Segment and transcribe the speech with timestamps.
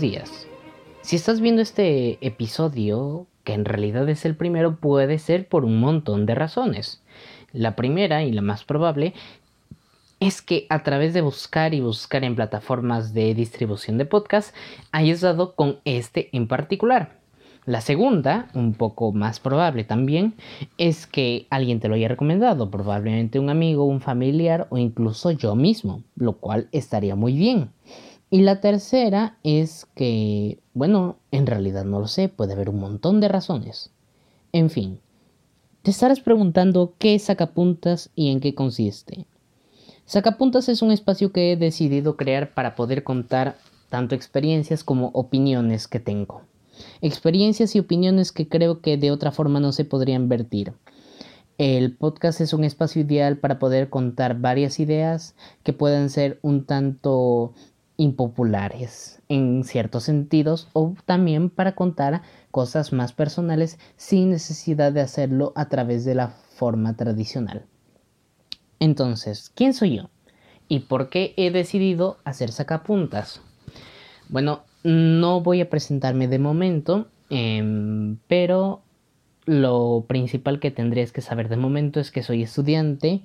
[0.00, 0.46] días.
[1.02, 5.80] Si estás viendo este episodio, que en realidad es el primero, puede ser por un
[5.80, 7.02] montón de razones.
[7.52, 9.14] La primera y la más probable
[10.20, 14.54] es que a través de buscar y buscar en plataformas de distribución de podcast
[14.92, 17.18] hayas dado con este en particular.
[17.66, 20.34] La segunda, un poco más probable también,
[20.78, 25.54] es que alguien te lo haya recomendado, probablemente un amigo, un familiar o incluso yo
[25.54, 27.70] mismo, lo cual estaría muy bien.
[28.30, 33.20] Y la tercera es que, bueno, en realidad no lo sé, puede haber un montón
[33.20, 33.90] de razones.
[34.52, 35.00] En fin,
[35.82, 39.26] te estarás preguntando qué es Sacapuntas y en qué consiste.
[40.06, 43.58] Sacapuntas es un espacio que he decidido crear para poder contar
[43.88, 46.42] tanto experiencias como opiniones que tengo
[47.00, 50.72] experiencias y opiniones que creo que de otra forma no se podrían vertir.
[51.58, 56.64] El podcast es un espacio ideal para poder contar varias ideas que puedan ser un
[56.64, 57.52] tanto
[58.00, 65.52] impopulares en ciertos sentidos o también para contar cosas más personales sin necesidad de hacerlo
[65.54, 67.66] a través de la forma tradicional.
[68.78, 70.08] Entonces, ¿quién soy yo?
[70.66, 73.42] ¿Y por qué he decidido hacer sacapuntas?
[74.30, 78.80] Bueno, no voy a presentarme de momento, em, pero
[79.44, 83.20] lo principal que tendrías que saber de momento es que soy estudiante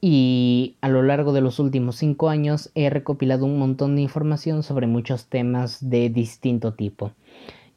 [0.00, 4.62] y a lo largo de los últimos cinco años he recopilado un montón de información
[4.62, 7.12] sobre muchos temas de distinto tipo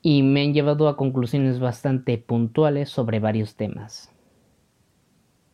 [0.01, 4.09] y me han llevado a conclusiones bastante puntuales sobre varios temas.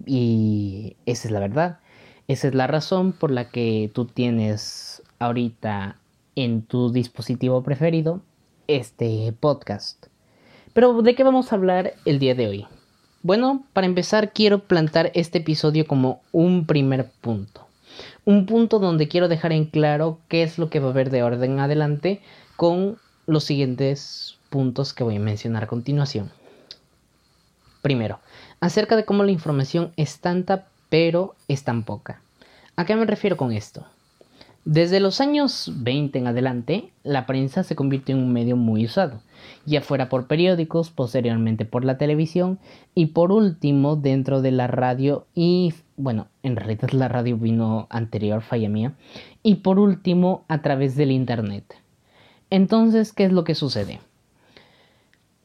[0.05, 1.79] Y esa es la verdad.
[2.27, 5.97] Esa es la razón por la que tú tienes ahorita
[6.35, 8.21] en tu dispositivo preferido
[8.67, 10.07] este podcast.
[10.73, 12.67] Pero ¿de qué vamos a hablar el día de hoy?
[13.23, 17.67] Bueno, para empezar quiero plantar este episodio como un primer punto.
[18.25, 21.23] Un punto donde quiero dejar en claro qué es lo que va a haber de
[21.23, 22.21] orden en adelante
[22.55, 26.31] con los siguientes puntos que voy a mencionar a continuación.
[27.81, 28.19] Primero,
[28.59, 32.21] acerca de cómo la información es tanta pero es tan poca.
[32.75, 33.85] ¿A qué me refiero con esto?
[34.69, 39.21] Desde los años 20 en adelante, la prensa se convirtió en un medio muy usado,
[39.65, 42.59] ya fuera por periódicos, posteriormente por la televisión
[42.93, 48.41] y por último dentro de la radio y, bueno, en realidad la radio vino anterior,
[48.41, 48.93] falla mía,
[49.41, 51.63] y por último a través del Internet.
[52.49, 54.01] Entonces, ¿qué es lo que sucede?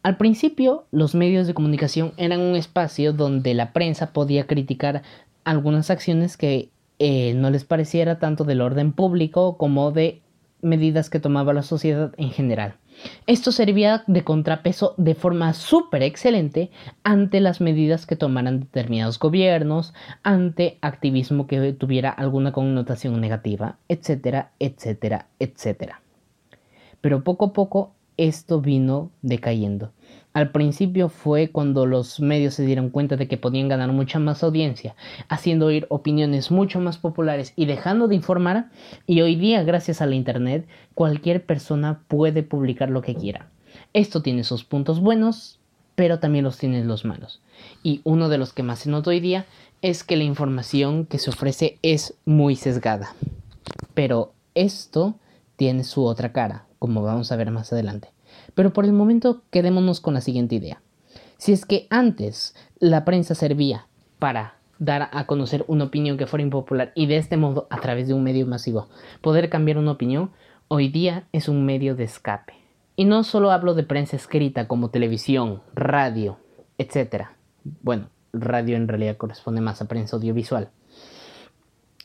[0.03, 5.03] Al principio, los medios de comunicación eran un espacio donde la prensa podía criticar
[5.45, 6.71] algunas acciones que
[7.05, 10.23] eh, no les pareciera tanto del orden público como de
[10.61, 12.77] medidas que tomaba la sociedad en general.
[13.27, 16.71] Esto servía de contrapeso de forma súper excelente
[17.03, 24.53] ante las medidas que tomaran determinados gobiernos, ante activismo que tuviera alguna connotación negativa, etcétera,
[24.61, 26.03] etcétera, etcétera.
[27.01, 29.93] Pero poco a poco esto vino decayendo.
[30.33, 34.43] Al principio fue cuando los medios se dieron cuenta de que podían ganar mucha más
[34.43, 34.95] audiencia,
[35.29, 38.71] haciendo oír opiniones mucho más populares y dejando de informar,
[39.07, 43.51] y hoy día gracias a la Internet cualquier persona puede publicar lo que quiera.
[43.93, 45.59] Esto tiene sus puntos buenos,
[45.95, 47.43] pero también los tiene los malos.
[47.83, 49.45] Y uno de los que más se nota hoy día
[49.83, 53.15] es que la información que se ofrece es muy sesgada.
[53.93, 55.17] Pero esto
[55.57, 58.09] tiene su otra cara, como vamos a ver más adelante.
[58.57, 60.83] Pero por el momento quedémonos con la siguiente idea.
[61.39, 63.87] Si es que antes la prensa servía
[64.19, 68.09] para dar a conocer una opinión que fuera impopular y de este modo, a través
[68.09, 68.89] de un medio masivo,
[69.21, 70.33] poder cambiar una opinión,
[70.67, 72.55] hoy día es un medio de escape.
[72.97, 76.39] Y no solo hablo de prensa escrita como televisión, radio,
[76.79, 77.27] etc.
[77.63, 80.71] Bueno, radio en realidad corresponde más a prensa audiovisual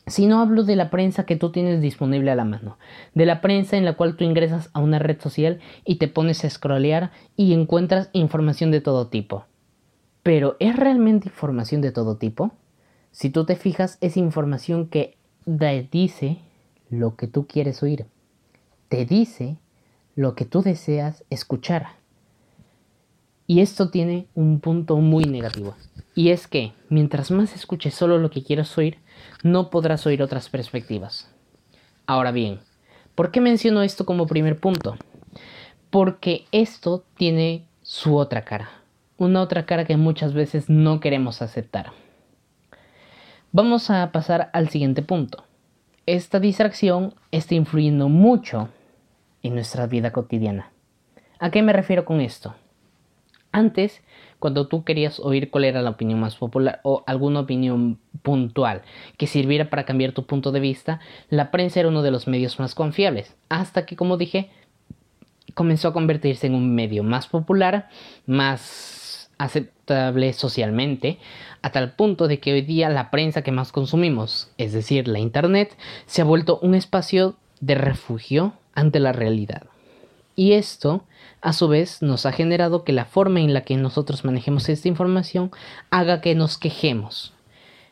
[0.08, 2.78] si no hablo de la prensa que tú tienes disponible a la mano,
[3.14, 6.44] de la prensa en la cual tú ingresas a una red social y te pones
[6.44, 9.46] a scrollear y encuentras información de todo tipo.
[10.22, 12.52] Pero ¿es realmente información de todo tipo?
[13.12, 16.38] Si tú te fijas, es información que te dice
[16.90, 18.06] lo que tú quieres oír.
[18.88, 19.56] Te dice
[20.14, 21.98] lo que tú deseas escuchar.
[23.46, 25.74] Y esto tiene un punto muy negativo.
[26.14, 28.98] Y es que mientras más escuches solo lo que quieras oír,
[29.42, 31.32] no podrás oír otras perspectivas.
[32.06, 32.60] Ahora bien,
[33.14, 34.96] ¿por qué menciono esto como primer punto?
[35.90, 38.70] Porque esto tiene su otra cara.
[39.16, 41.92] Una otra cara que muchas veces no queremos aceptar.
[43.50, 45.44] Vamos a pasar al siguiente punto.
[46.06, 48.68] Esta distracción está influyendo mucho
[49.42, 50.70] en nuestra vida cotidiana.
[51.38, 52.54] ¿A qué me refiero con esto?
[53.58, 54.02] Antes,
[54.38, 58.82] cuando tú querías oír cuál era la opinión más popular o alguna opinión puntual
[59.16, 62.60] que sirviera para cambiar tu punto de vista, la prensa era uno de los medios
[62.60, 63.34] más confiables.
[63.48, 64.48] Hasta que, como dije,
[65.54, 67.88] comenzó a convertirse en un medio más popular,
[68.26, 71.18] más aceptable socialmente,
[71.60, 75.18] a tal punto de que hoy día la prensa que más consumimos, es decir, la
[75.18, 75.76] Internet,
[76.06, 79.64] se ha vuelto un espacio de refugio ante la realidad.
[80.38, 81.02] Y esto,
[81.40, 84.86] a su vez, nos ha generado que la forma en la que nosotros manejemos esta
[84.86, 85.50] información
[85.90, 87.34] haga que nos quejemos.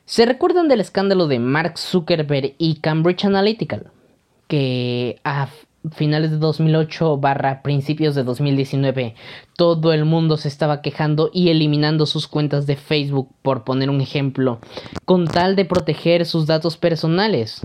[0.05, 3.83] ¿Se recuerdan del escándalo de Mark Zuckerberg y Cambridge Analytica?
[4.47, 5.49] Que a
[5.91, 9.17] finales de 2008 barra principios de 2019
[9.57, 14.01] todo el mundo se estaba quejando y eliminando sus cuentas de Facebook por poner un
[14.01, 14.61] ejemplo
[15.05, 17.61] con tal de proteger sus datos personales.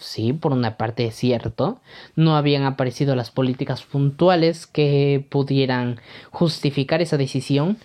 [0.00, 1.80] Sí, por una parte es cierto,
[2.16, 6.00] no habían aparecido las políticas puntuales que pudieran
[6.30, 7.78] justificar esa decisión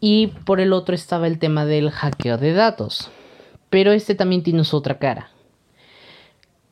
[0.00, 3.10] y por el otro estaba el tema del hackeo de datos.
[3.70, 5.30] Pero este también tiene su otra cara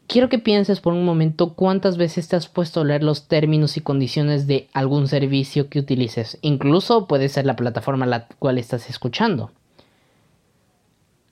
[0.08, 3.76] Quiero que pienses por un momento cuántas veces te has puesto a leer los términos
[3.76, 6.38] y condiciones de algún servicio que utilices.
[6.42, 9.50] Incluso puede ser la plataforma a la cual estás escuchando.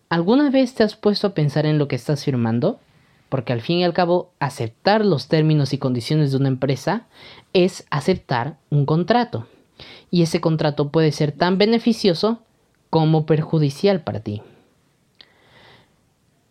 [0.08, 2.80] ¿Alguna vez te has puesto a pensar en lo que estás firmando?
[3.28, 7.06] Porque al fin y al cabo, aceptar los términos y condiciones de una empresa
[7.52, 9.46] es aceptar un contrato.
[10.10, 12.40] Y ese contrato puede ser tan beneficioso
[12.90, 14.42] como perjudicial para ti.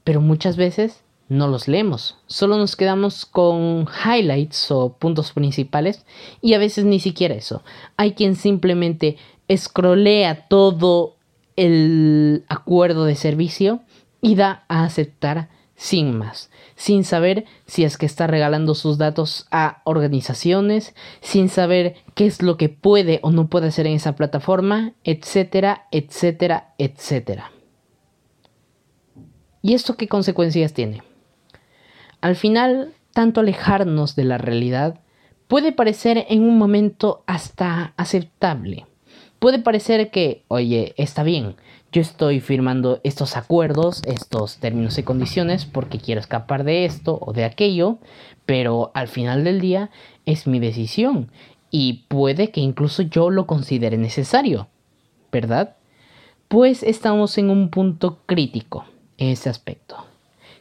[0.03, 6.05] Pero muchas veces no los leemos, solo nos quedamos con highlights o puntos principales
[6.41, 7.63] y a veces ni siquiera eso.
[7.95, 9.17] Hay quien simplemente
[9.47, 11.15] escrolea todo
[11.55, 13.81] el acuerdo de servicio
[14.21, 15.49] y da a aceptar
[15.83, 21.97] sin más, sin saber si es que está regalando sus datos a organizaciones, sin saber
[22.15, 27.51] qué es lo que puede o no puede hacer en esa plataforma, etcétera, etcétera, etcétera.
[29.62, 31.03] ¿Y esto qué consecuencias tiene?
[32.21, 35.01] Al final, tanto alejarnos de la realidad
[35.50, 38.86] puede parecer en un momento hasta aceptable.
[39.39, 41.57] Puede parecer que, oye, está bien,
[41.93, 47.33] yo estoy firmando estos acuerdos, estos términos y condiciones porque quiero escapar de esto o
[47.33, 47.99] de aquello,
[48.47, 49.91] pero al final del día
[50.25, 51.29] es mi decisión
[51.69, 54.69] y puede que incluso yo lo considere necesario,
[55.31, 55.75] ¿verdad?
[56.47, 58.85] Pues estamos en un punto crítico
[59.19, 59.97] en ese aspecto.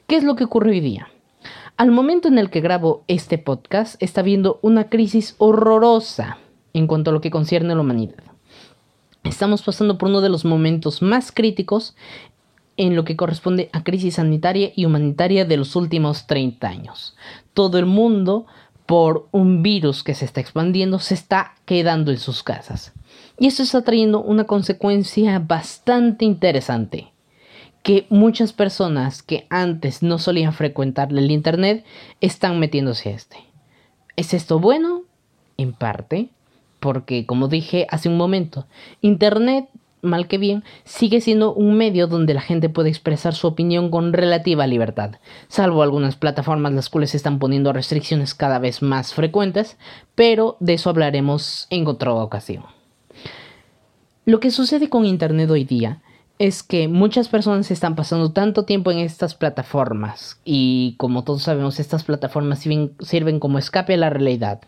[0.07, 1.09] ¿Qué es lo que ocurre hoy día?
[1.79, 6.37] Al momento en el que grabo este podcast, está habiendo una crisis horrorosa
[6.75, 8.32] en cuanto a lo que concierne a la humanidad.
[9.25, 11.95] Estamos pasando por uno de los momentos más críticos
[12.77, 17.17] en lo que corresponde a crisis sanitaria y humanitaria de los últimos 30 años.
[17.55, 18.47] Todo el mundo,
[18.87, 22.93] por un virus que se está expandiendo, se está quedando en sus casas.
[23.39, 27.13] Y esto está trayendo una consecuencia bastante interesante
[27.83, 31.85] que muchas personas que antes no solían frecuentar el Internet
[32.21, 33.37] están metiéndose a este.
[34.17, 35.03] ¿Es esto bueno?
[35.57, 36.31] En parte,
[36.83, 38.67] porque como dije hace un momento,
[39.01, 39.69] Internet,
[40.03, 44.13] mal que bien, sigue siendo un medio donde la gente puede expresar su opinión con
[44.13, 45.13] relativa libertad,
[45.47, 49.79] salvo algunas plataformas las cuales están poniendo restricciones cada vez más frecuentes,
[50.17, 52.65] pero de eso hablaremos en otra ocasión.
[54.25, 56.03] Lo que sucede con Internet hoy día
[56.41, 61.79] es que muchas personas están pasando tanto tiempo en estas plataformas y como todos sabemos
[61.79, 64.63] estas plataformas sirven, como escape a la realidad.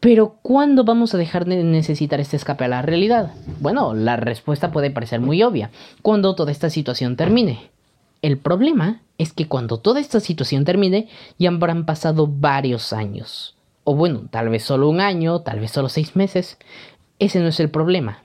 [0.00, 3.32] Pero ¿cuándo vamos a dejar de necesitar este escape a la realidad?
[3.60, 5.70] Bueno, la respuesta puede parecer muy obvia,
[6.02, 7.70] cuando toda esta situación termine.
[8.22, 13.56] El problema es que cuando toda esta situación termine ya habrán pasado varios años.
[13.82, 16.58] O bueno, tal vez solo un año, tal vez solo seis meses.
[17.18, 18.22] Ese no es el problema.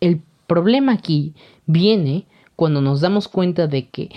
[0.00, 2.26] El problema aquí viene
[2.56, 4.10] cuando nos damos cuenta de que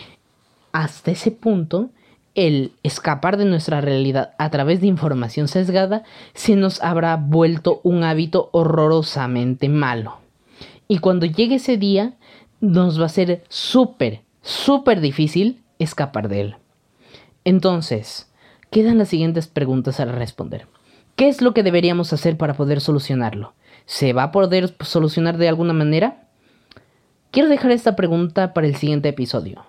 [0.73, 1.91] hasta ese punto
[2.35, 8.03] el escapar de nuestra realidad a través de información sesgada se nos habrá vuelto un
[8.03, 10.17] hábito horrorosamente malo.
[10.87, 12.13] Y cuando llegue ese día
[12.59, 16.55] nos va a ser súper, súper difícil escapar de él.
[17.45, 18.31] Entonces,
[18.71, 20.67] quedan las siguientes preguntas a responder.
[21.15, 23.53] ¿Qué es lo que deberíamos hacer para poder solucionarlo?
[23.85, 26.23] ¿Se va a poder solucionar de alguna manera?
[27.31, 29.65] Quiero dejar esta pregunta para el siguiente episodio,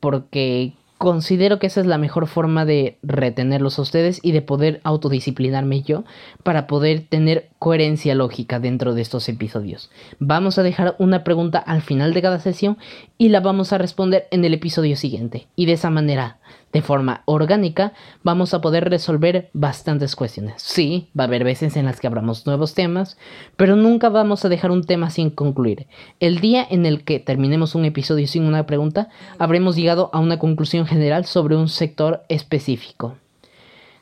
[0.00, 4.80] porque considero que esa es la mejor forma de retenerlos a ustedes y de poder
[4.84, 6.04] autodisciplinarme yo
[6.42, 9.90] para poder tener coherencia lógica dentro de estos episodios.
[10.20, 12.78] Vamos a dejar una pregunta al final de cada sesión
[13.18, 15.48] y la vamos a responder en el episodio siguiente.
[15.56, 16.38] Y de esa manera
[16.72, 17.92] de forma orgánica,
[18.22, 20.62] vamos a poder resolver bastantes cuestiones.
[20.62, 23.18] Sí, va a haber veces en las que abramos nuevos temas,
[23.56, 25.88] pero nunca vamos a dejar un tema sin concluir.
[26.20, 29.08] El día en el que terminemos un episodio sin una pregunta,
[29.40, 33.16] habremos llegado a una conclusión general sobre un sector específico.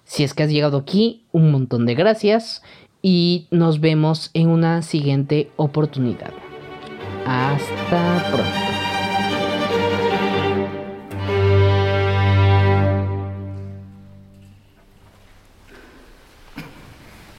[0.04, 2.62] Si es que has llegado aquí, un montón de gracias
[3.06, 6.32] y nos vemos en una siguiente oportunidad.
[7.26, 8.73] Hasta pronto.